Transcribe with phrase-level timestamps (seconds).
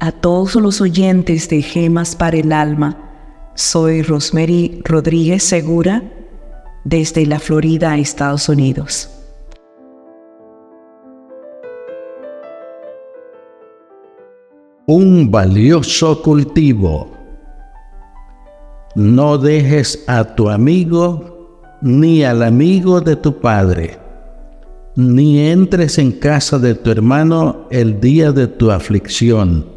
[0.00, 2.96] a todos los oyentes de Gemas para el Alma.
[3.54, 6.02] Soy Rosemary Rodríguez Segura
[6.84, 9.10] desde la Florida, Estados Unidos.
[14.86, 17.10] Un valioso cultivo.
[18.94, 24.06] No dejes a tu amigo ni al amigo de tu padre
[24.96, 29.75] ni entres en casa de tu hermano el día de tu aflicción.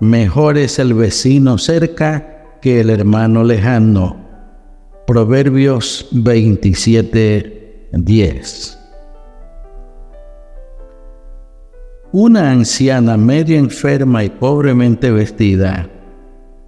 [0.00, 4.16] Mejor es el vecino cerca que el hermano lejano.
[5.06, 8.78] Proverbios 27, 10.
[12.12, 15.90] Una anciana medio enferma y pobremente vestida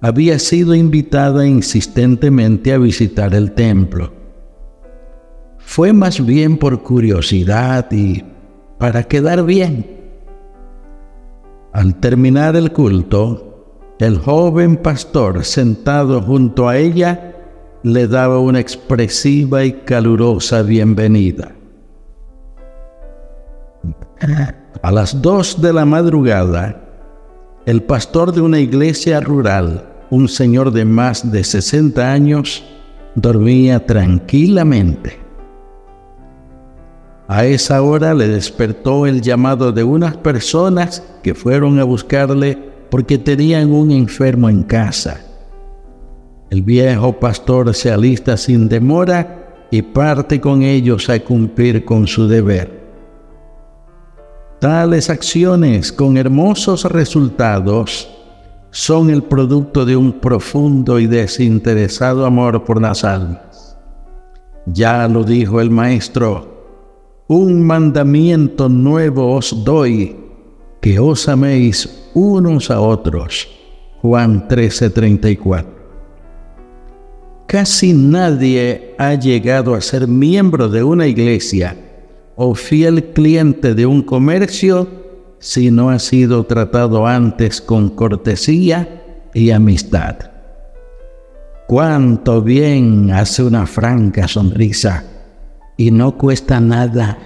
[0.00, 4.24] había sido invitada insistentemente a visitar el templo
[5.64, 8.22] fue más bien por curiosidad y
[8.78, 9.93] para quedar bien.
[11.74, 17.34] Al terminar el culto, el joven pastor sentado junto a ella
[17.82, 21.50] le daba una expresiva y calurosa bienvenida.
[24.82, 26.80] A las dos de la madrugada,
[27.66, 32.62] el pastor de una iglesia rural, un señor de más de 60 años,
[33.16, 35.23] dormía tranquilamente.
[37.26, 42.58] A esa hora le despertó el llamado de unas personas que fueron a buscarle
[42.90, 45.20] porque tenían un enfermo en casa.
[46.50, 52.28] El viejo pastor se alista sin demora y parte con ellos a cumplir con su
[52.28, 52.84] deber.
[54.60, 58.08] Tales acciones con hermosos resultados
[58.70, 63.78] son el producto de un profundo y desinteresado amor por las almas.
[64.66, 66.53] Ya lo dijo el maestro,
[67.26, 70.16] un mandamiento nuevo os doy,
[70.80, 73.48] que os améis unos a otros.
[74.02, 75.64] Juan 13:34.
[77.46, 81.76] Casi nadie ha llegado a ser miembro de una iglesia
[82.36, 84.88] o fiel cliente de un comercio
[85.38, 90.16] si no ha sido tratado antes con cortesía y amistad.
[91.66, 95.13] Cuánto bien hace una franca sonrisa
[95.76, 97.18] y no cuesta nada.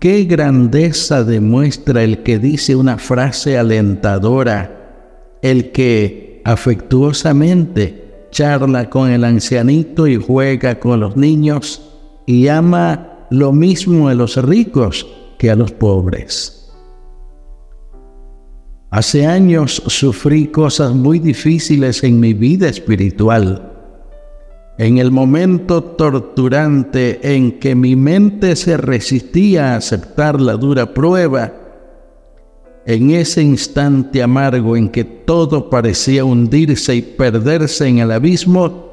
[0.00, 9.24] Qué grandeza demuestra el que dice una frase alentadora, el que afectuosamente charla con el
[9.24, 11.82] ancianito y juega con los niños
[12.26, 15.06] y ama lo mismo a los ricos
[15.38, 16.72] que a los pobres.
[18.90, 23.71] Hace años sufrí cosas muy difíciles en mi vida espiritual
[24.82, 31.52] en el momento torturante en que mi mente se resistía a aceptar la dura prueba,
[32.84, 38.88] en ese instante amargo en que todo parecía hundirse y perderse en el abismo,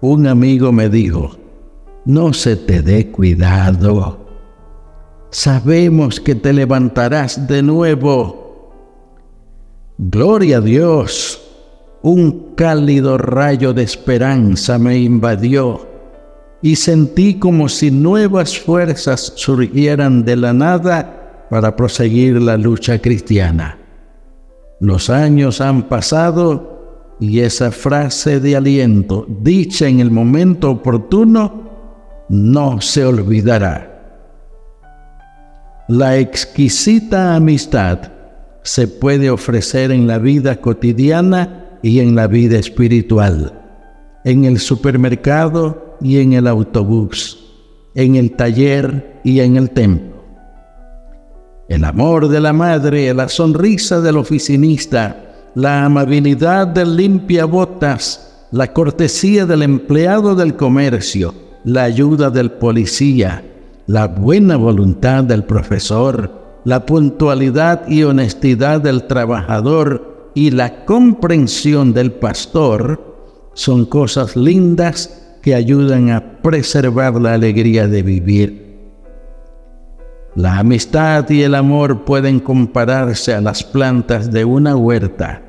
[0.00, 1.36] un amigo me dijo,
[2.04, 4.26] no se te dé cuidado,
[5.30, 8.72] sabemos que te levantarás de nuevo.
[9.98, 11.45] Gloria a Dios
[12.06, 15.88] un cálido rayo de esperanza me invadió
[16.62, 23.78] y sentí como si nuevas fuerzas surgieran de la nada para proseguir la lucha cristiana.
[24.78, 31.68] Los años han pasado y esa frase de aliento, dicha en el momento oportuno,
[32.28, 34.22] no se olvidará.
[35.88, 38.12] La exquisita amistad
[38.62, 43.52] se puede ofrecer en la vida cotidiana y en la vida espiritual,
[44.24, 47.38] en el supermercado y en el autobús,
[47.94, 50.16] en el taller y en el templo.
[51.68, 59.46] El amor de la madre, la sonrisa del oficinista, la amabilidad del limpiabotas, la cortesía
[59.46, 63.44] del empleado del comercio, la ayuda del policía,
[63.86, 66.32] la buena voluntad del profesor,
[66.64, 75.54] la puntualidad y honestidad del trabajador, y la comprensión del pastor son cosas lindas que
[75.54, 78.66] ayudan a preservar la alegría de vivir.
[80.34, 85.40] La amistad y el amor pueden compararse a las plantas de una huerta.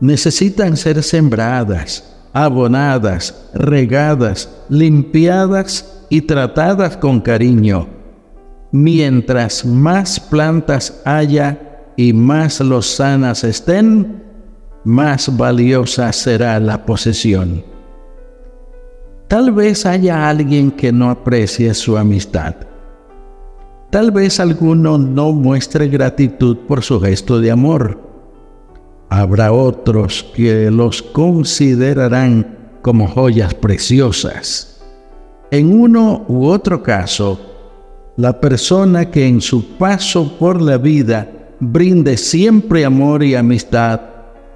[0.00, 7.86] Necesitan ser sembradas, abonadas, regadas, limpiadas y tratadas con cariño.
[8.72, 11.65] Mientras más plantas haya
[11.96, 14.22] y más lozanas estén,
[14.84, 17.64] más valiosa será la posesión.
[19.28, 22.54] Tal vez haya alguien que no aprecie su amistad.
[23.90, 28.00] Tal vez alguno no muestre gratitud por su gesto de amor.
[29.08, 34.84] Habrá otros que los considerarán como joyas preciosas.
[35.50, 37.40] En uno u otro caso,
[38.16, 44.00] la persona que en su paso por la vida brinde siempre amor y amistad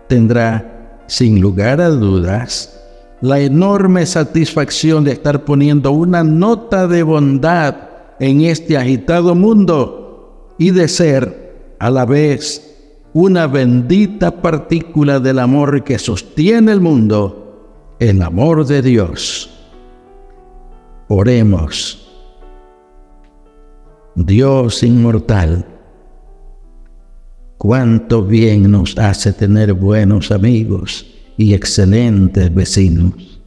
[0.09, 2.81] tendrá, sin lugar a dudas,
[3.21, 7.77] la enorme satisfacción de estar poniendo una nota de bondad
[8.19, 12.67] en este agitado mundo y de ser a la vez
[13.13, 19.51] una bendita partícula del amor que sostiene el mundo, el amor de Dios.
[21.09, 22.07] Oremos.
[24.15, 25.67] Dios inmortal,
[27.61, 31.05] cuánto bien nos hace tener buenos amigos
[31.37, 33.39] y excelentes vecinos.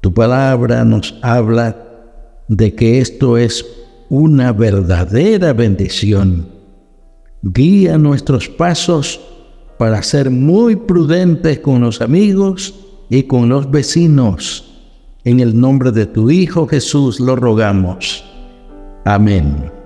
[0.00, 1.76] Tu palabra nos habla
[2.46, 3.66] de que esto es
[4.08, 6.46] una verdadera bendición.
[7.42, 9.20] Guía nuestros pasos
[9.80, 12.72] para ser muy prudentes con los amigos
[13.10, 14.80] y con los vecinos.
[15.24, 18.24] En el nombre de tu Hijo Jesús lo rogamos.
[19.04, 19.81] Amén.